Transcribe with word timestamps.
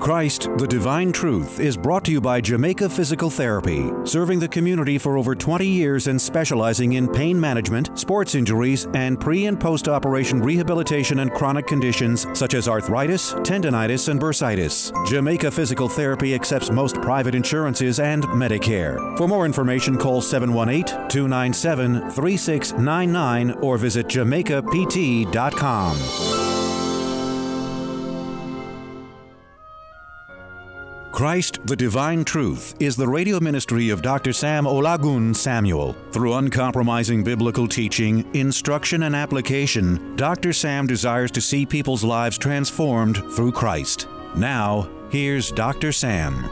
Christ, 0.00 0.48
the 0.56 0.66
Divine 0.66 1.12
Truth, 1.12 1.60
is 1.60 1.76
brought 1.76 2.04
to 2.04 2.12
you 2.12 2.20
by 2.20 2.40
Jamaica 2.40 2.88
Physical 2.88 3.30
Therapy, 3.30 3.90
serving 4.04 4.38
the 4.38 4.48
community 4.48 4.98
for 4.98 5.18
over 5.18 5.34
20 5.34 5.66
years 5.66 6.06
and 6.06 6.20
specializing 6.20 6.94
in 6.94 7.08
pain 7.08 7.38
management, 7.38 7.98
sports 7.98 8.34
injuries, 8.34 8.86
and 8.94 9.20
pre 9.20 9.46
and 9.46 9.60
post 9.60 9.88
operation 9.88 10.40
rehabilitation 10.40 11.20
and 11.20 11.32
chronic 11.32 11.66
conditions 11.66 12.26
such 12.32 12.54
as 12.54 12.68
arthritis, 12.68 13.34
tendonitis, 13.34 14.08
and 14.08 14.20
bursitis. 14.20 14.92
Jamaica 15.06 15.50
Physical 15.50 15.88
Therapy 15.88 16.34
accepts 16.34 16.70
most 16.70 17.00
private 17.02 17.34
insurances 17.34 18.00
and 18.00 18.24
Medicare. 18.24 19.16
For 19.18 19.26
more 19.26 19.46
information, 19.46 19.98
call 19.98 20.20
718 20.20 21.08
297 21.08 22.10
3699 22.10 23.50
or 23.60 23.78
visit 23.78 24.06
jamaicapt.com. 24.06 26.37
Christ, 31.18 31.58
the 31.66 31.74
Divine 31.74 32.24
Truth, 32.24 32.76
is 32.78 32.94
the 32.94 33.08
radio 33.08 33.40
ministry 33.40 33.90
of 33.90 34.02
Dr. 34.02 34.32
Sam 34.32 34.66
Olagun 34.66 35.34
Samuel. 35.34 35.96
Through 36.12 36.34
uncompromising 36.34 37.24
biblical 37.24 37.66
teaching, 37.66 38.24
instruction, 38.36 39.02
and 39.02 39.16
application, 39.16 40.14
Dr. 40.14 40.52
Sam 40.52 40.86
desires 40.86 41.32
to 41.32 41.40
see 41.40 41.66
people's 41.66 42.04
lives 42.04 42.38
transformed 42.38 43.16
through 43.34 43.50
Christ. 43.50 44.06
Now, 44.36 44.88
here's 45.10 45.50
Dr. 45.50 45.90
Sam. 45.90 46.44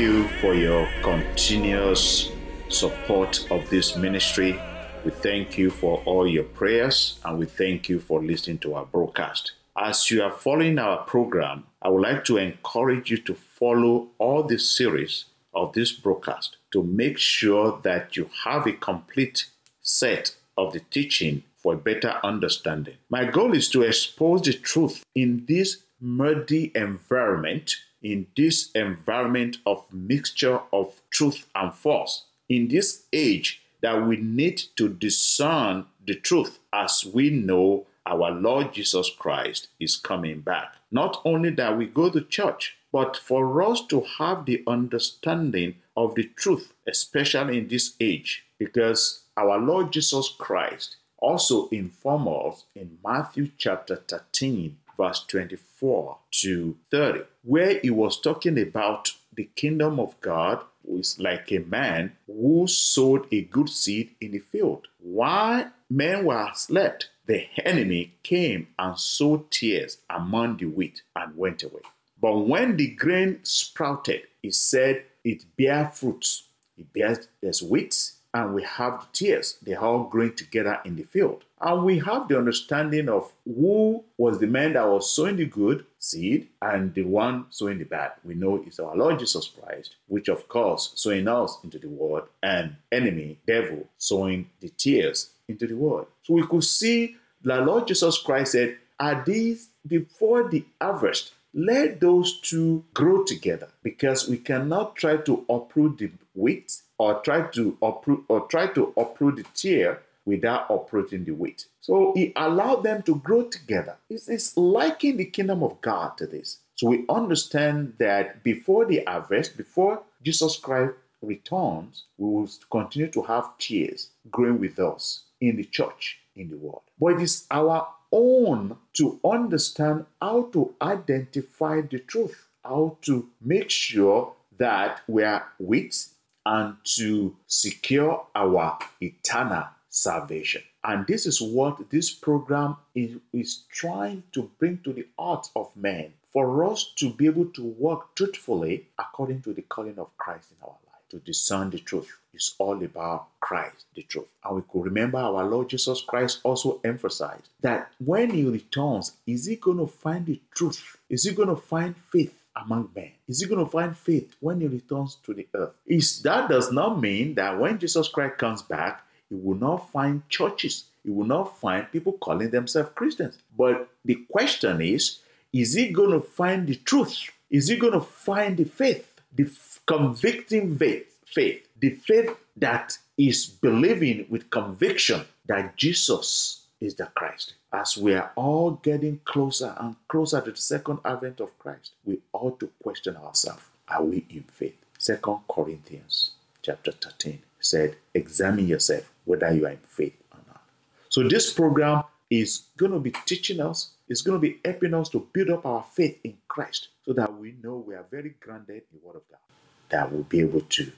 You 0.00 0.26
for 0.40 0.54
your 0.54 0.88
continuous 1.02 2.32
support 2.70 3.46
of 3.50 3.68
this 3.68 3.96
ministry. 3.96 4.58
We 5.04 5.10
thank 5.10 5.58
you 5.58 5.68
for 5.68 6.02
all 6.06 6.26
your 6.26 6.44
prayers 6.44 7.18
and 7.22 7.38
we 7.38 7.44
thank 7.44 7.90
you 7.90 8.00
for 8.00 8.22
listening 8.22 8.58
to 8.60 8.76
our 8.76 8.86
broadcast. 8.86 9.52
As 9.76 10.10
you 10.10 10.22
are 10.22 10.32
following 10.32 10.78
our 10.78 11.02
program, 11.04 11.64
I 11.82 11.90
would 11.90 12.00
like 12.00 12.24
to 12.24 12.38
encourage 12.38 13.10
you 13.10 13.18
to 13.18 13.34
follow 13.34 14.08
all 14.16 14.42
the 14.42 14.58
series 14.58 15.26
of 15.52 15.74
this 15.74 15.92
broadcast 15.92 16.56
to 16.70 16.82
make 16.82 17.18
sure 17.18 17.78
that 17.82 18.16
you 18.16 18.30
have 18.44 18.66
a 18.66 18.72
complete 18.72 19.48
set 19.82 20.34
of 20.56 20.72
the 20.72 20.80
teaching 20.80 21.42
for 21.58 21.74
a 21.74 21.76
better 21.76 22.18
understanding. 22.24 22.96
My 23.10 23.26
goal 23.26 23.54
is 23.54 23.68
to 23.70 23.82
expose 23.82 24.40
the 24.40 24.54
truth 24.54 25.04
in 25.14 25.44
this 25.46 25.82
muddy 26.00 26.72
environment 26.74 27.76
in 28.02 28.26
this 28.36 28.70
environment 28.72 29.58
of 29.66 29.84
mixture 29.92 30.60
of 30.72 31.00
truth 31.10 31.46
and 31.54 31.72
false, 31.74 32.24
in 32.48 32.68
this 32.68 33.04
age 33.12 33.62
that 33.82 34.06
we 34.06 34.16
need 34.16 34.62
to 34.76 34.88
discern 34.88 35.86
the 36.06 36.14
truth 36.14 36.58
as 36.72 37.04
we 37.04 37.30
know 37.30 37.86
our 38.06 38.30
Lord 38.30 38.72
Jesus 38.72 39.10
Christ 39.10 39.68
is 39.78 39.96
coming 39.96 40.40
back. 40.40 40.74
Not 40.90 41.20
only 41.24 41.50
that 41.50 41.76
we 41.76 41.86
go 41.86 42.10
to 42.10 42.20
church, 42.22 42.76
but 42.92 43.16
for 43.16 43.62
us 43.62 43.86
to 43.86 44.00
have 44.18 44.46
the 44.46 44.62
understanding 44.66 45.76
of 45.96 46.14
the 46.14 46.24
truth, 46.24 46.72
especially 46.88 47.58
in 47.58 47.68
this 47.68 47.94
age, 48.00 48.44
because 48.58 49.22
our 49.36 49.58
Lord 49.58 49.92
Jesus 49.92 50.34
Christ 50.38 50.96
also 51.18 51.68
informs 51.68 52.28
us 52.28 52.64
in 52.74 52.98
Matthew 53.04 53.50
chapter 53.56 53.96
13, 53.96 54.76
verse 55.00 55.24
24 55.28 56.18
to 56.30 56.76
30, 56.90 57.20
where 57.42 57.80
he 57.80 57.88
was 57.88 58.20
talking 58.20 58.60
about 58.60 59.12
the 59.32 59.48
kingdom 59.56 59.98
of 59.98 60.20
God 60.20 60.62
was 60.84 61.18
like 61.18 61.50
a 61.50 61.60
man 61.60 62.12
who 62.26 62.66
sowed 62.66 63.26
a 63.32 63.42
good 63.42 63.70
seed 63.70 64.10
in 64.20 64.32
the 64.32 64.40
field. 64.40 64.88
While 64.98 65.72
men 65.88 66.26
were 66.26 66.50
slept, 66.52 67.08
the 67.24 67.46
enemy 67.64 68.12
came 68.22 68.68
and 68.78 68.98
sowed 68.98 69.50
tares 69.50 69.98
among 70.10 70.58
the 70.58 70.66
wheat 70.66 71.00
and 71.16 71.34
went 71.34 71.62
away. 71.62 71.82
But 72.20 72.40
when 72.40 72.76
the 72.76 72.88
grain 72.88 73.40
sprouted, 73.42 74.22
he 74.42 74.50
said 74.50 75.04
it 75.24 75.44
bear 75.56 75.88
fruits. 75.88 76.48
It 76.76 76.92
bears 76.92 77.26
there's 77.40 77.62
wheat 77.62 78.12
and 78.32 78.54
we 78.54 78.62
have 78.62 79.00
the 79.00 79.26
tares. 79.26 79.58
They're 79.62 79.80
all 79.80 80.04
growing 80.04 80.34
together 80.34 80.80
in 80.84 80.96
the 80.96 81.02
field. 81.02 81.44
And 81.60 81.84
we 81.84 81.98
have 81.98 82.28
the 82.28 82.38
understanding 82.38 83.08
of 83.08 83.32
who 83.44 84.04
was 84.16 84.38
the 84.38 84.46
man 84.46 84.74
that 84.74 84.88
was 84.88 85.10
sowing 85.10 85.36
the 85.36 85.46
good 85.46 85.84
seed 85.98 86.48
and 86.62 86.94
the 86.94 87.02
one 87.02 87.46
sowing 87.50 87.78
the 87.78 87.84
bad. 87.84 88.12
We 88.24 88.34
know 88.34 88.62
it's 88.64 88.78
our 88.78 88.96
Lord 88.96 89.18
Jesus 89.18 89.48
Christ, 89.48 89.96
which 90.06 90.28
of 90.28 90.48
course 90.48 90.92
sowing 90.94 91.28
us 91.28 91.58
into 91.64 91.78
the 91.78 91.88
world, 91.88 92.28
and 92.42 92.76
enemy, 92.90 93.38
devil, 93.46 93.86
sowing 93.98 94.48
the 94.60 94.70
tares 94.70 95.30
into 95.48 95.66
the 95.66 95.74
world. 95.76 96.06
So 96.22 96.34
we 96.34 96.46
could 96.46 96.64
see 96.64 97.16
the 97.42 97.60
Lord 97.60 97.88
Jesus 97.88 98.18
Christ 98.18 98.52
said, 98.52 98.78
Are 98.98 99.22
these 99.24 99.68
before 99.86 100.48
the 100.48 100.64
harvest? 100.80 101.32
Let 101.52 102.00
those 102.00 102.40
two 102.40 102.84
grow 102.94 103.24
together 103.24 103.68
because 103.82 104.28
we 104.28 104.38
cannot 104.38 104.94
try 104.96 105.16
to 105.16 105.44
uproot 105.48 105.98
the 105.98 106.10
wheat 106.34 106.80
or 106.98 107.20
try 107.20 107.42
to 107.48 107.76
uproot 107.82 108.24
or 108.28 108.46
try 108.46 108.68
to 108.68 108.92
uproot 108.96 109.36
the 109.36 109.44
tare 109.54 110.02
without 110.24 110.66
uprooting 110.70 111.24
the 111.24 111.32
wheat. 111.32 111.66
So 111.80 112.12
he 112.14 112.32
allowed 112.36 112.84
them 112.84 113.02
to 113.02 113.16
grow 113.16 113.42
together. 113.42 113.96
It's, 114.08 114.28
it's 114.28 114.56
liking 114.56 115.16
the 115.16 115.24
kingdom 115.24 115.62
of 115.62 115.80
God 115.80 116.16
to 116.18 116.26
this. 116.26 116.58
So 116.76 116.88
we 116.88 117.04
understand 117.08 117.94
that 117.98 118.44
before 118.44 118.84
the 118.84 119.02
harvest, 119.06 119.56
before 119.56 120.02
Jesus 120.22 120.56
Christ 120.56 120.94
returns, 121.20 122.04
we 122.16 122.28
will 122.28 122.48
continue 122.70 123.10
to 123.10 123.22
have 123.22 123.58
tares 123.58 124.10
growing 124.30 124.60
with 124.60 124.78
us 124.78 125.24
in 125.40 125.56
the 125.56 125.64
church, 125.64 126.20
in 126.36 126.48
the 126.48 126.56
world. 126.56 126.82
But 126.98 127.14
it 127.14 127.22
is 127.22 127.46
our 127.50 127.88
own 128.12 128.76
to 128.94 129.20
understand 129.24 130.06
how 130.20 130.42
to 130.52 130.74
identify 130.82 131.80
the 131.80 131.98
truth, 131.98 132.48
how 132.64 132.96
to 133.02 133.28
make 133.40 133.70
sure 133.70 134.34
that 134.58 135.00
we 135.08 135.22
are 135.22 135.46
with 135.58 136.12
and 136.44 136.76
to 136.84 137.36
secure 137.46 138.26
our 138.34 138.78
eternal 139.00 139.64
salvation. 139.88 140.62
And 140.82 141.06
this 141.06 141.26
is 141.26 141.40
what 141.40 141.90
this 141.90 142.10
program 142.10 142.76
is, 142.94 143.16
is 143.32 143.64
trying 143.70 144.22
to 144.32 144.50
bring 144.58 144.78
to 144.84 144.92
the 144.92 145.06
heart 145.18 145.48
of 145.54 145.74
men 145.76 146.14
for 146.32 146.64
us 146.64 146.92
to 146.96 147.10
be 147.10 147.26
able 147.26 147.46
to 147.46 147.64
walk 147.64 148.14
truthfully 148.14 148.86
according 148.98 149.42
to 149.42 149.52
the 149.52 149.62
calling 149.62 149.98
of 149.98 150.16
Christ 150.16 150.52
in 150.52 150.56
our 150.62 150.70
life. 150.70 151.08
To 151.10 151.18
discern 151.18 151.70
the 151.70 151.80
truth 151.80 152.19
is 152.34 152.54
all 152.58 152.82
about 152.82 153.28
Christ, 153.40 153.86
the 153.94 154.02
truth. 154.02 154.26
And 154.44 154.56
we 154.56 154.62
could 154.62 154.84
remember 154.84 155.18
our 155.18 155.44
Lord 155.44 155.68
Jesus 155.68 156.02
Christ 156.02 156.40
also 156.44 156.80
emphasized 156.84 157.48
that 157.60 157.92
when 157.98 158.30
he 158.30 158.44
returns, 158.44 159.12
is 159.26 159.46
he 159.46 159.56
going 159.56 159.78
to 159.78 159.86
find 159.86 160.26
the 160.26 160.40
truth? 160.54 160.96
Is 161.08 161.24
he 161.24 161.34
going 161.34 161.48
to 161.48 161.56
find 161.56 161.96
faith? 161.96 162.34
among 162.56 162.90
men? 162.94 163.10
Is 163.28 163.40
he 163.40 163.46
going 163.46 163.64
to 163.64 163.70
find 163.70 163.96
faith 163.96 164.34
when 164.40 164.60
he 164.60 164.66
returns 164.66 165.16
to 165.24 165.34
the 165.34 165.46
earth? 165.54 165.72
Is 165.86 166.20
that 166.22 166.48
does 166.48 166.72
not 166.72 167.00
mean 167.00 167.34
that 167.36 167.58
when 167.58 167.78
Jesus 167.78 168.08
Christ 168.08 168.38
comes 168.38 168.62
back, 168.62 169.02
he 169.28 169.36
will 169.36 169.56
not 169.56 169.90
find 169.90 170.28
churches. 170.28 170.84
He 171.04 171.10
will 171.10 171.26
not 171.26 171.58
find 171.58 171.90
people 171.90 172.12
calling 172.14 172.50
themselves 172.50 172.90
Christians. 172.94 173.38
But 173.56 173.88
the 174.04 174.16
question 174.30 174.80
is, 174.80 175.20
is 175.52 175.74
he 175.74 175.90
going 175.90 176.10
to 176.10 176.20
find 176.20 176.66
the 176.66 176.74
truth? 176.74 177.30
Is 177.50 177.68
he 177.68 177.76
going 177.76 177.94
to 177.94 178.00
find 178.00 178.56
the 178.56 178.64
faith, 178.64 179.08
the 179.34 179.50
convicting 179.86 180.76
faith, 180.76 181.06
faith, 181.34 181.66
the 181.78 181.90
faith 181.90 182.36
that 182.56 182.98
is 183.16 183.46
believing 183.46 184.26
with 184.28 184.50
conviction 184.50 185.24
that 185.46 185.76
Jesus 185.76 186.66
is 186.80 186.94
the 186.94 187.06
Christ? 187.06 187.54
as 187.72 187.96
we 187.96 188.14
are 188.14 188.32
all 188.34 188.72
getting 188.82 189.20
closer 189.24 189.74
and 189.78 189.96
closer 190.08 190.40
to 190.40 190.50
the 190.50 190.56
second 190.56 190.98
advent 191.04 191.40
of 191.40 191.56
Christ, 191.58 191.92
we 192.04 192.18
ought 192.32 192.58
to 192.60 192.70
question 192.82 193.16
ourselves 193.16 193.62
are 193.88 194.04
we 194.04 194.24
in 194.30 194.44
faith? 194.44 194.76
Second 194.98 195.38
Corinthians 195.52 196.32
chapter 196.62 196.92
13 196.92 197.42
said, 197.58 197.96
Examine 198.14 198.68
yourself 198.68 199.10
whether 199.24 199.52
you 199.52 199.66
are 199.66 199.70
in 199.70 199.78
faith 199.78 200.16
or 200.32 200.38
not. 200.46 200.62
So, 201.08 201.28
this 201.28 201.52
program 201.52 202.04
is 202.28 202.62
going 202.76 202.92
to 202.92 203.00
be 203.00 203.10
teaching 203.24 203.60
us, 203.60 203.90
it's 204.08 204.22
going 204.22 204.40
to 204.40 204.40
be 204.40 204.60
helping 204.64 204.94
us 204.94 205.08
to 205.08 205.26
build 205.32 205.50
up 205.50 205.66
our 205.66 205.84
faith 205.92 206.20
in 206.22 206.36
Christ 206.46 206.88
so 207.04 207.12
that 207.14 207.34
we 207.36 207.56
know 207.64 207.82
we 207.84 207.94
are 207.94 208.04
very 208.12 208.34
grounded 208.40 208.82
in 208.92 209.00
the 209.00 209.06
Word 209.06 209.16
of 209.16 209.28
God, 209.28 209.40
that 209.88 210.12
we'll 210.12 210.22
be 210.22 210.40
able 210.40 210.60
to 210.60 210.92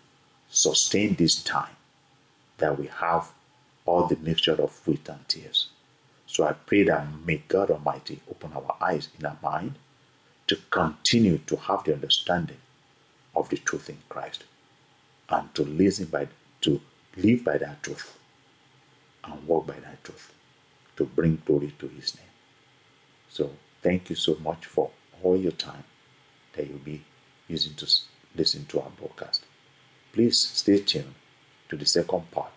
sustain 0.52 1.16
this 1.16 1.43
time, 1.43 1.76
that 2.58 2.78
we 2.78 2.87
have 2.87 3.32
all 3.87 4.06
the 4.06 4.16
mixture 4.16 4.62
of 4.62 4.87
wheat 4.87 5.08
and 5.08 5.28
tares. 5.28 5.69
So 6.26 6.44
I 6.44 6.52
pray 6.52 6.84
that 6.84 7.06
may 7.26 7.38
God 7.49 7.70
Almighty 7.70 8.20
open 8.31 8.52
our 8.52 8.76
eyes 8.81 9.08
in 9.19 9.26
our 9.26 9.38
mind 9.43 9.75
to 10.46 10.56
continue 10.70 11.38
to 11.38 11.56
have 11.56 11.84
the 11.84 11.94
understanding 11.94 12.58
of 13.34 13.49
the 13.49 13.56
truth 13.56 13.88
in 13.88 13.99
Christ 14.08 14.44
and 15.28 15.54
to 15.54 15.64
listen 15.64 16.06
by 16.06 16.28
to 16.60 16.81
live 17.16 17.44
by 17.44 17.58
that 17.58 17.82
truth 17.82 18.19
and 19.25 19.46
walk 19.46 19.66
by 19.66 19.81
that 19.81 20.05
truth 20.05 20.32
to 20.96 21.05
bring 21.05 21.43
glory 21.44 21.75
to 21.78 21.88
his 21.88 22.14
name. 22.16 22.26
So 23.31 23.50
thank 23.82 24.10
you 24.10 24.16
so 24.16 24.37
much 24.43 24.66
for 24.66 24.90
all 25.22 25.37
your 25.37 25.52
time 25.52 25.84
that 26.55 26.69
you'll 26.69 26.78
be 26.78 27.02
using 27.48 27.75
to 27.75 27.87
listen 28.37 28.66
to 28.66 28.81
our 28.81 28.90
broadcast. 28.90 29.44
Please 30.12 30.38
stay 30.38 30.78
tuned 30.78 31.14
to 31.68 31.76
the 31.76 31.86
second 31.86 32.30
part 32.30 32.52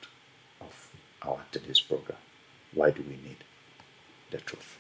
of 0.60 0.92
our 1.22 1.40
today's 1.52 1.80
program. 1.80 2.18
Why 2.74 2.92
do 2.92 3.02
we 3.04 3.16
need 3.16 3.38
the 4.32 4.40
truth? 4.40 4.78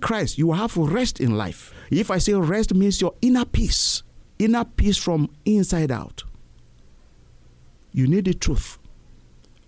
Christ, 0.00 0.38
you 0.38 0.52
have 0.52 0.76
rest 0.76 1.20
in 1.20 1.36
life. 1.36 1.74
If 1.90 2.10
I 2.10 2.18
say 2.18 2.32
rest 2.32 2.72
means 2.72 3.00
your 3.00 3.14
inner 3.20 3.44
peace, 3.44 4.02
inner 4.38 4.64
peace 4.64 4.96
from 4.96 5.30
inside 5.44 5.90
out. 5.90 6.24
You 7.92 8.06
need 8.06 8.24
the 8.24 8.34
truth. 8.34 8.78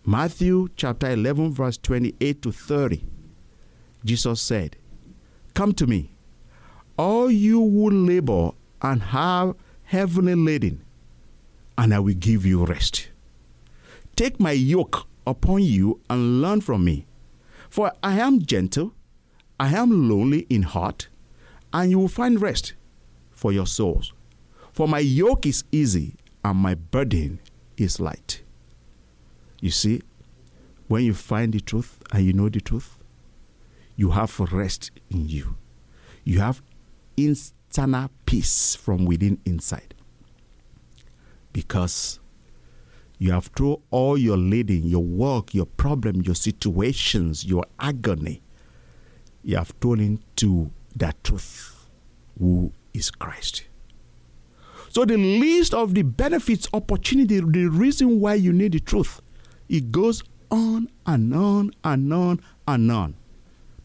Matthew 0.07 0.69
chapter 0.77 1.11
11, 1.11 1.53
verse 1.53 1.77
28 1.77 2.43
to 2.43 2.53
30. 2.53 3.05
Jesus 4.05 4.41
said, 4.41 4.77
Come 5.53 5.73
to 5.75 5.87
me, 5.87 6.13
all 6.97 7.31
you 7.31 7.61
who 7.61 7.91
labor 7.91 8.53
and 8.81 9.03
have 9.03 9.57
heavily 9.85 10.35
laden, 10.35 10.83
and 11.81 11.95
I 11.95 11.99
will 11.99 12.15
give 12.15 12.45
you 12.45 12.67
rest. 12.67 13.09
Take 14.15 14.39
my 14.39 14.53
yoke 14.53 15.07
upon 15.27 15.63
you 15.63 16.03
and 16.11 16.43
learn 16.43 16.61
from 16.61 16.85
me, 16.85 17.07
for 17.71 17.91
I 18.03 18.21
am 18.21 18.43
gentle, 18.43 18.93
I 19.59 19.75
am 19.75 20.11
lonely 20.11 20.41
in 20.51 20.65
heart, 20.65 21.09
and 21.73 21.91
you 21.91 21.99
will 21.99 22.09
find 22.09 22.39
rest 22.39 22.75
for 23.31 23.51
your 23.51 23.67
souls. 23.67 24.13
For 24.75 24.87
my 24.87 24.99
yoke 24.99 25.47
is 25.47 25.65
easy 25.73 26.17
and 26.45 26.59
my 26.59 26.75
burden 26.75 27.41
is 27.79 27.99
light. 27.99 28.43
You 29.63 29.71
see, 29.71 30.03
when 30.87 31.05
you 31.05 31.15
find 31.15 31.55
the 31.55 31.61
truth 31.61 31.99
and 32.13 32.27
you 32.27 32.35
know 32.35 32.51
the 32.51 32.61
truth, 32.61 32.99
you 33.97 34.11
have 34.11 34.39
rest 34.53 34.91
in 35.09 35.31
you. 35.31 35.57
You 36.25 36.41
have 36.41 36.61
internal 37.17 38.11
peace 38.27 38.75
from 38.75 39.07
within 39.07 39.39
inside. 39.47 39.95
Because 41.53 42.21
you 43.19 43.33
have 43.33 43.47
thrown 43.49 43.83
all 43.91 44.17
your 44.17 44.37
leading, 44.37 44.85
your 44.85 45.03
work, 45.03 45.53
your 45.55 45.67
problem, 45.67 46.23
your 46.23 46.35
situations, 46.35 47.45
your 47.45 47.65
agony, 47.79 48.43
you 49.43 49.57
have 49.57 49.73
thrown 49.81 50.01
into 50.01 50.71
that 50.97 51.23
truth, 51.25 51.87
who 52.39 52.73
is 52.95 53.11
Christ. 53.11 53.65
So 54.89 55.05
the 55.05 55.17
list 55.17 55.73
of 55.73 55.95
the 55.95 56.03
benefits, 56.03 56.69
opportunity, 56.73 57.41
the 57.41 57.67
reason 57.67 58.21
why 58.21 58.35
you 58.35 58.53
need 58.53 58.73
the 58.73 58.81
truth, 58.81 59.21
it 59.69 59.93
goes 59.93 60.23
on 60.51 60.89
and 61.07 61.33
on 61.35 61.73
and 61.85 62.13
on 62.13 62.41
and 62.67 62.91
on. 62.91 63.15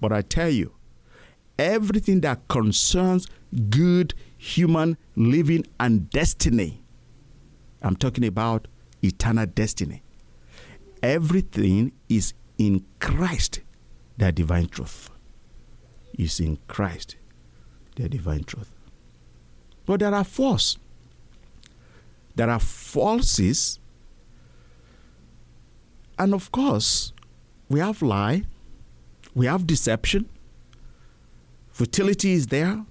But 0.02 0.12
I 0.12 0.22
tell 0.22 0.50
you, 0.50 0.74
everything 1.60 2.22
that 2.22 2.48
concerns 2.48 3.28
good 3.70 4.14
human 4.38 4.98
living 5.16 5.66
and 5.80 6.10
destiny, 6.10 6.82
I'm 7.86 7.96
talking 7.96 8.26
about 8.26 8.68
eternal 9.02 9.46
destiny. 9.46 10.02
Everything 11.02 11.94
is 12.10 12.34
in 12.58 12.84
Christ, 13.00 13.62
the 14.18 14.32
divine 14.32 14.68
truth. 14.68 15.10
Is 16.18 16.40
in 16.40 16.58
Christ, 16.68 17.18
the 17.96 18.10
divine 18.10 18.44
truth. 18.46 18.72
But 19.86 20.00
there 20.00 20.14
are 20.16 20.24
false 20.24 20.78
there 22.36 22.50
are 22.50 22.60
falses. 22.60 23.80
And 26.20 26.34
of 26.34 26.52
course, 26.52 27.14
we 27.70 27.80
have 27.80 28.02
lie, 28.02 28.44
we 29.34 29.48
have 29.48 29.66
deception, 29.66 30.30
futility 31.72 32.34
is 32.34 32.48
there, 32.48 32.86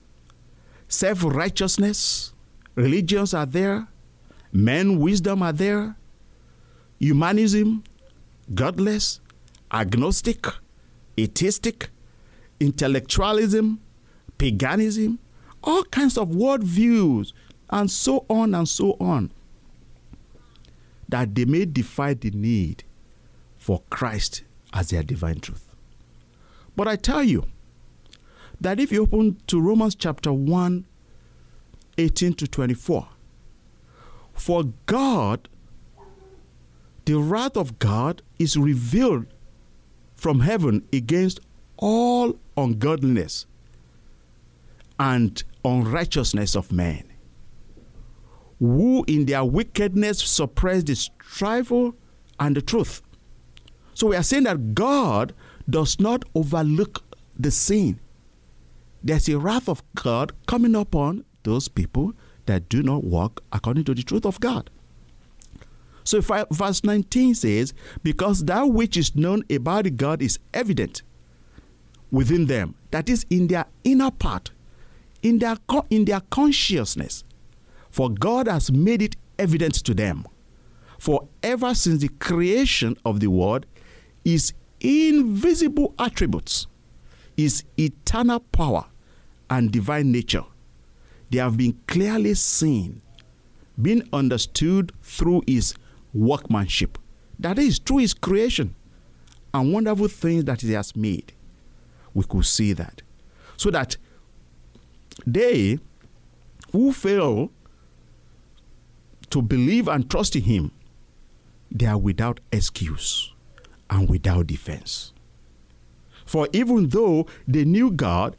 self 0.89 1.25
righteousness, 1.25 2.35
religions 2.75 3.33
are 3.33 3.47
there, 3.47 3.89
men 4.55 5.01
wisdom 5.01 5.43
are 5.43 5.53
there, 5.53 5.97
humanism, 7.01 7.83
godless, 8.55 9.21
agnostic, 9.73 10.47
atheistic, 11.19 11.91
intellectualism, 12.61 13.81
paganism, 14.39 15.19
all 15.63 15.83
kinds 15.85 16.17
of 16.17 16.29
worldviews 16.29 17.33
and 17.71 17.91
so 17.91 18.25
on 18.31 18.55
and 18.55 18.69
so 18.69 18.97
on, 19.01 19.33
that 21.09 21.35
they 21.35 21.45
may 21.45 21.65
defy 21.65 22.15
the 22.15 22.31
need 22.31 22.85
for 23.57 23.83
Christ 23.91 24.45
as 24.73 24.91
their 24.91 25.03
divine 25.03 25.41
truth. 25.41 25.69
But 26.77 26.87
I 26.87 26.95
tell 26.97 27.25
you 27.25 27.47
that 28.61 28.79
if 28.79 28.93
you 28.93 29.03
open 29.03 29.41
to 29.49 29.61
Romans 29.61 29.97
chapter 29.97 30.33
1, 30.33 30.85
18 31.99 32.35
to 32.35 32.47
24, 32.47 33.09
for 34.35 34.65
God, 34.87 35.49
the 37.05 37.19
wrath 37.19 37.57
of 37.57 37.79
God 37.79 38.23
is 38.39 38.57
revealed 38.57 39.27
from 40.15 40.41
heaven 40.41 40.87
against 40.93 41.41
all 41.77 42.39
ungodliness 42.57 43.47
and 44.99 45.43
unrighteousness 45.65 46.55
of 46.55 46.73
men 46.73 47.05
who 48.61 49.05
in 49.07 49.27
their 49.27 49.45
wickedness 49.45 50.21
suppress 50.23 50.85
the 50.85 51.09
trifle 51.19 51.95
and 52.39 52.57
the 52.57 52.63
truth. 52.63 53.03
So 53.95 54.09
we 54.09 54.17
are 54.17 54.23
saying 54.23 54.45
that 54.45 54.75
God 54.75 55.35
does 55.69 56.01
not 56.01 56.25
overlook 56.35 57.03
the 57.39 57.51
sin. 57.51 58.01
There's 59.03 59.29
a 59.29 59.39
wrath 59.39 59.69
of 59.69 59.83
God 59.95 60.33
coming 60.47 60.75
upon 60.75 61.25
those 61.43 61.69
people 61.69 62.15
that 62.47 62.69
do 62.69 62.83
not 62.83 63.05
walk 63.05 63.43
according 63.53 63.85
to 63.85 63.95
the 63.95 64.03
truth 64.03 64.27
of 64.27 64.41
God. 64.41 64.71
So 66.05 66.21
verse 66.21 66.85
19 66.85 67.35
says, 67.35 67.73
Because 68.03 68.45
that 68.45 68.69
which 68.69 68.97
is 68.97 69.17
known 69.17 69.43
about 69.51 69.97
God 69.97 70.21
is 70.21 70.39
evident 70.53 71.03
within 72.11 72.47
them, 72.47 72.75
that 72.91 73.09
is 73.09 73.25
in 73.31 73.49
their 73.49 73.65
inner 73.83 74.11
part, 74.11 74.51
in 75.23 75.39
their, 75.39 75.57
in 75.91 76.05
their 76.05 76.21
consciousness, 76.31 77.25
for 77.91 78.11
God 78.11 78.47
has 78.47 78.71
made 78.71 79.01
it 79.01 79.17
evident 79.39 79.75
to 79.85 79.95
them. 79.95 80.27
For 80.99 81.27
ever 81.43 81.75
since 81.75 82.03
the 82.03 82.09
creation 82.09 82.97
of 83.05 83.21
the 83.21 83.29
world, 83.29 83.67
His 84.25 84.53
invisible 84.81 85.95
attributes, 85.99 86.67
His 87.37 87.65
eternal 87.79 88.41
power 88.41 88.87
and 89.49 89.71
divine 89.71 90.13
nature, 90.13 90.45
they 91.31 91.39
have 91.39 91.57
been 91.57 91.79
clearly 91.87 92.35
seen, 92.35 93.03
been 93.81 94.09
understood 94.13 94.93
through 95.03 95.43
His 95.47 95.75
workmanship. 96.13 96.99
That 97.39 97.59
is, 97.59 97.79
through 97.79 97.99
His 97.99 98.15
creation 98.15 98.75
and 99.53 99.73
wonderful 99.73 100.09
things 100.09 100.45
that 100.45 100.61
He 100.61 100.73
has 100.73 100.95
made. 100.95 101.33
We 102.13 102.25
could 102.25 102.47
see 102.47 102.73
that. 102.75 103.03
So 103.57 103.71
that 103.71 103.97
they 105.27 105.79
who 106.73 106.93
fail 106.93 107.51
to 109.31 109.43
believe 109.43 109.89
and 109.89 110.09
trust 110.11 110.37
in 110.37 110.43
Him, 110.43 110.71
they 111.71 111.87
are 111.87 111.99
without 111.99 112.41
excuse 112.53 113.33
and 113.91 114.09
without 114.09 114.47
defense. 114.47 115.13
For 116.25 116.49
even 116.53 116.89
though 116.89 117.27
they 117.47 117.65
knew 117.65 117.91
God 117.91 118.37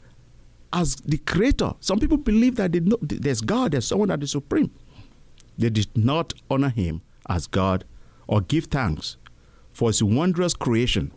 as 0.76 0.98
the 0.98 1.18
Creator, 1.18 1.72
some 1.80 2.00
people 2.00 2.18
believe 2.18 2.58
that 2.58 2.74
know, 2.74 2.98
there's 3.02 3.40
God, 3.40 3.72
there's 3.72 3.88
someone 3.88 4.10
that 4.10 4.22
is 4.22 4.32
supreme. 4.32 4.70
They 5.58 5.70
did 5.70 5.88
not 5.96 6.34
honor 6.52 6.70
Him 6.70 7.02
as 7.30 7.48
God 7.48 7.86
or 8.28 8.42
give 8.42 8.66
thanks 8.66 9.16
for 9.72 9.90
His 9.90 10.04
wondrous 10.04 10.54
creation. 10.54 11.14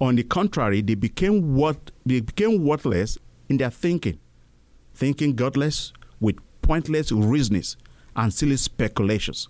On 0.00 0.16
the 0.16 0.24
contrary, 0.24 0.82
they 0.82 0.96
became 0.96 1.54
what 1.54 1.92
they 2.04 2.20
became 2.20 2.64
worthless 2.64 3.18
in 3.48 3.58
their 3.58 3.70
thinking, 3.70 4.18
thinking 4.94 5.36
godless 5.36 5.92
with 6.18 6.38
pointless 6.60 7.12
reasonings 7.12 7.76
and 8.16 8.34
silly 8.34 8.56
speculations, 8.56 9.48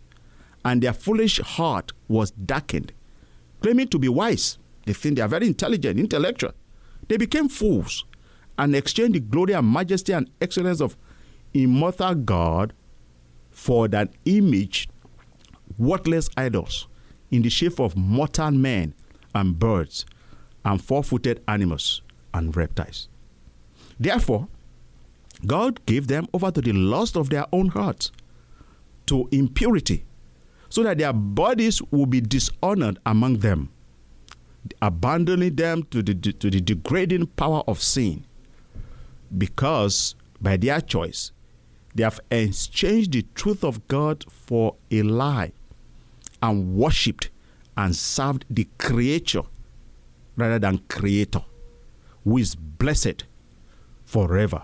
and 0.62 0.82
their 0.82 0.92
foolish 0.92 1.40
heart 1.40 1.92
was 2.06 2.32
darkened. 2.32 2.92
Claiming 3.62 3.88
to 3.88 3.98
be 3.98 4.08
wise, 4.08 4.58
they 4.84 4.92
think 4.92 5.16
they 5.16 5.22
are 5.22 5.28
very 5.28 5.46
intelligent, 5.46 5.98
intellectual. 5.98 6.52
They 7.08 7.16
became 7.16 7.48
fools 7.48 8.04
and 8.58 8.74
exchange 8.76 9.14
the 9.14 9.20
glory 9.20 9.54
and 9.54 9.70
majesty 9.70 10.12
and 10.12 10.30
excellence 10.40 10.80
of 10.80 10.96
immortal 11.54 12.14
God 12.14 12.72
for 13.50 13.88
that 13.88 14.10
image, 14.24 14.88
worthless 15.78 16.28
idols 16.36 16.86
in 17.30 17.42
the 17.42 17.50
shape 17.50 17.78
of 17.80 17.96
mortal 17.96 18.50
men 18.50 18.94
and 19.34 19.58
birds 19.58 20.04
and 20.64 20.82
four 20.82 21.02
footed 21.02 21.42
animals 21.48 22.02
and 22.34 22.56
reptiles. 22.56 23.08
Therefore, 23.98 24.48
God 25.46 25.84
gave 25.86 26.06
them 26.06 26.26
over 26.32 26.50
to 26.50 26.60
the 26.60 26.72
lust 26.72 27.16
of 27.16 27.30
their 27.30 27.46
own 27.52 27.68
hearts 27.68 28.12
to 29.06 29.28
impurity, 29.32 30.04
so 30.68 30.82
that 30.84 30.98
their 30.98 31.12
bodies 31.12 31.82
would 31.90 32.10
be 32.10 32.20
dishonored 32.20 32.98
among 33.04 33.38
them, 33.38 33.70
abandoning 34.80 35.56
them 35.56 35.82
to 35.84 36.02
the, 36.02 36.14
to 36.14 36.50
the 36.50 36.60
degrading 36.60 37.26
power 37.26 37.62
of 37.66 37.82
sin, 37.82 38.24
because 39.36 40.14
by 40.40 40.56
their 40.56 40.80
choice 40.80 41.32
They 41.94 42.02
have 42.02 42.20
exchanged 42.30 43.12
the 43.12 43.22
truth 43.34 43.64
of 43.64 43.86
God 43.88 44.24
for 44.30 44.76
a 44.90 45.02
lie 45.02 45.52
and 46.42 46.74
worshipped 46.74 47.30
and 47.76 47.94
served 47.94 48.44
the 48.48 48.66
creature 48.78 49.42
rather 50.36 50.58
than 50.58 50.78
creator 50.88 51.42
who 52.24 52.38
is 52.38 52.54
blessed 52.54 53.24
forever 54.04 54.62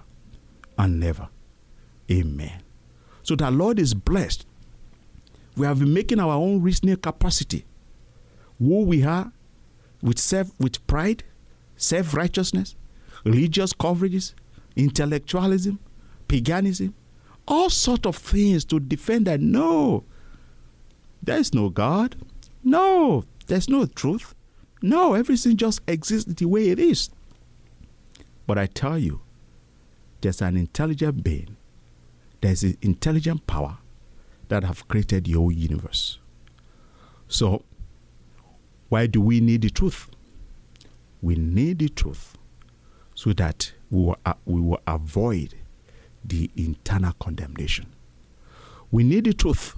and 0.78 1.00
never. 1.00 1.28
Amen. 2.10 2.62
So 3.22 3.36
the 3.36 3.50
Lord 3.50 3.78
is 3.78 3.92
blessed. 3.92 4.46
We 5.56 5.66
have 5.66 5.80
been 5.80 5.92
making 5.92 6.20
our 6.20 6.34
own 6.34 6.62
reasoning 6.62 6.96
capacity. 6.96 7.66
Who 8.58 8.84
we 8.84 9.04
are 9.04 9.32
with 10.02 10.18
self 10.18 10.50
with 10.58 10.84
pride, 10.86 11.24
self-righteousness, 11.76 12.74
religious 13.24 13.72
coverages, 13.72 14.34
intellectualism, 14.78 15.78
paganism, 16.28 16.94
all 17.46 17.68
sort 17.68 18.06
of 18.06 18.16
things 18.16 18.64
to 18.66 18.80
defend 18.80 19.26
that 19.26 19.40
no, 19.40 20.04
there 21.22 21.38
is 21.38 21.52
no 21.52 21.68
God. 21.68 22.16
No, 22.64 23.24
there's 23.46 23.68
no 23.68 23.86
truth. 23.86 24.34
No, 24.80 25.14
everything 25.14 25.56
just 25.56 25.80
exists 25.88 26.32
the 26.32 26.46
way 26.46 26.68
it 26.68 26.78
is. 26.78 27.10
But 28.46 28.58
I 28.58 28.66
tell 28.66 28.98
you, 28.98 29.20
there's 30.20 30.40
an 30.40 30.56
intelligent 30.56 31.22
being, 31.22 31.56
there's 32.40 32.62
an 32.62 32.76
intelligent 32.80 33.46
power 33.46 33.78
that 34.48 34.64
have 34.64 34.86
created 34.88 35.28
your 35.28 35.40
whole 35.40 35.52
universe. 35.52 36.18
So, 37.26 37.64
why 38.88 39.06
do 39.06 39.20
we 39.20 39.40
need 39.40 39.62
the 39.62 39.70
truth? 39.70 40.08
We 41.20 41.34
need 41.34 41.80
the 41.80 41.88
truth 41.88 42.38
so 43.14 43.32
that 43.34 43.72
we 43.90 44.02
will, 44.02 44.18
uh, 44.24 44.34
we 44.44 44.60
will 44.60 44.80
avoid 44.86 45.54
the 46.24 46.50
internal 46.56 47.12
condemnation. 47.20 47.86
We 48.90 49.04
need 49.04 49.24
the 49.24 49.34
truth 49.34 49.76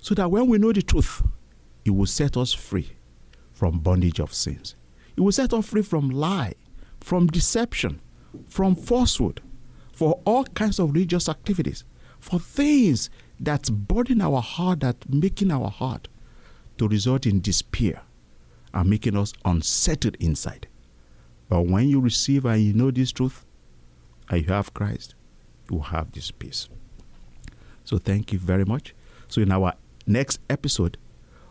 so 0.00 0.14
that 0.14 0.30
when 0.30 0.48
we 0.48 0.58
know 0.58 0.72
the 0.72 0.82
truth, 0.82 1.22
it 1.84 1.90
will 1.90 2.06
set 2.06 2.36
us 2.36 2.52
free 2.52 2.92
from 3.52 3.78
bondage 3.80 4.18
of 4.18 4.32
sins. 4.32 4.74
It 5.16 5.20
will 5.20 5.32
set 5.32 5.52
us 5.52 5.66
free 5.66 5.82
from 5.82 6.10
lie, 6.10 6.54
from 7.00 7.26
deception, 7.26 8.00
from 8.46 8.74
falsehood, 8.74 9.40
for 9.92 10.20
all 10.24 10.44
kinds 10.44 10.78
of 10.78 10.92
religious 10.92 11.28
activities, 11.28 11.84
for 12.18 12.38
things 12.38 13.10
that 13.40 13.70
burden 13.70 14.20
our 14.20 14.40
heart, 14.40 14.80
that 14.80 15.08
making 15.08 15.50
our 15.50 15.68
heart 15.68 16.08
to 16.78 16.88
result 16.88 17.26
in 17.26 17.40
despair 17.40 18.02
and 18.72 18.88
making 18.88 19.16
us 19.16 19.32
unsettled 19.44 20.16
inside. 20.18 20.66
But 21.48 21.66
when 21.66 21.88
you 21.88 22.00
receive 22.00 22.44
and 22.44 22.62
you 22.62 22.72
know 22.72 22.90
this 22.90 23.12
truth, 23.12 23.44
and 24.28 24.42
you 24.42 24.52
have 24.52 24.72
Christ, 24.72 25.14
you 25.68 25.76
will 25.76 25.84
have 25.84 26.12
this 26.12 26.30
peace. 26.30 26.68
So 27.84 27.98
thank 27.98 28.32
you 28.32 28.38
very 28.38 28.64
much. 28.64 28.94
So 29.28 29.40
in 29.42 29.52
our 29.52 29.74
next 30.06 30.40
episode, 30.48 30.96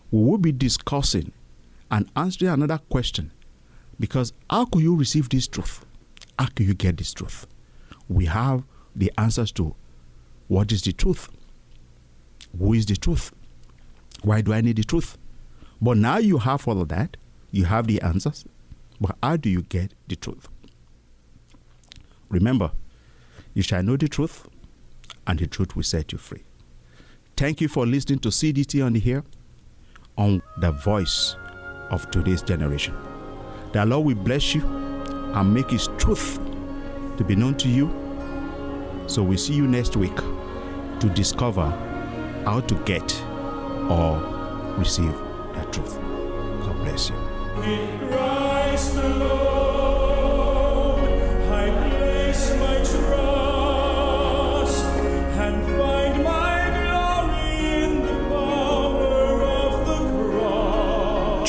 we 0.09 0.23
will 0.23 0.37
be 0.37 0.51
discussing 0.51 1.31
and 1.89 2.09
answering 2.15 2.51
another 2.51 2.79
question. 2.89 3.31
Because 3.99 4.33
how 4.49 4.65
could 4.65 4.81
you 4.81 4.95
receive 4.95 5.29
this 5.29 5.47
truth? 5.47 5.85
How 6.39 6.47
could 6.47 6.65
you 6.65 6.73
get 6.73 6.97
this 6.97 7.13
truth? 7.13 7.45
We 8.09 8.25
have 8.25 8.63
the 8.95 9.11
answers 9.17 9.51
to 9.53 9.75
what 10.47 10.71
is 10.71 10.81
the 10.81 10.91
truth? 10.91 11.29
Who 12.57 12.73
is 12.73 12.85
the 12.85 12.95
truth? 12.95 13.31
Why 14.23 14.41
do 14.41 14.53
I 14.53 14.61
need 14.61 14.77
the 14.77 14.83
truth? 14.83 15.17
But 15.81 15.97
now 15.97 16.17
you 16.17 16.39
have 16.39 16.67
all 16.67 16.81
of 16.81 16.89
that, 16.89 17.17
you 17.51 17.65
have 17.65 17.87
the 17.87 18.01
answers. 18.01 18.45
But 19.01 19.17
how 19.23 19.35
do 19.35 19.49
you 19.49 19.63
get 19.63 19.95
the 20.07 20.15
truth? 20.15 20.47
Remember, 22.29 22.71
you 23.55 23.63
shall 23.63 23.81
know 23.81 23.97
the 23.97 24.07
truth, 24.07 24.47
and 25.25 25.39
the 25.39 25.47
truth 25.47 25.75
will 25.75 25.83
set 25.83 26.11
you 26.11 26.19
free. 26.19 26.43
Thank 27.35 27.59
you 27.59 27.67
for 27.67 27.87
listening 27.87 28.19
to 28.19 28.29
CDT 28.29 28.85
on 28.85 28.93
the 28.93 29.11
Air 29.11 29.23
on 30.17 30.41
the 30.59 30.71
voice 30.71 31.35
of 31.89 32.09
today's 32.11 32.43
generation. 32.43 32.95
The 33.73 33.85
Lord 33.85 34.05
will 34.05 34.15
bless 34.15 34.53
you 34.53 34.61
and 34.61 35.51
make 35.51 35.71
His 35.71 35.89
truth 35.97 36.39
to 37.17 37.23
be 37.23 37.35
known 37.35 37.55
to 37.57 37.67
you. 37.67 37.89
So 39.07 39.23
we 39.23 39.35
see 39.35 39.53
you 39.53 39.67
next 39.67 39.97
week 39.97 40.15
to 40.15 41.11
discover 41.15 41.69
how 42.45 42.61
to 42.61 42.75
get 42.85 43.19
or 43.89 44.19
receive 44.77 45.11
the 45.55 45.67
truth. 45.71 45.99
God 46.61 46.75
bless 46.83 47.09
you. 47.09 48.30